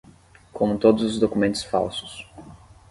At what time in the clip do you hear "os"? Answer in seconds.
1.03-1.19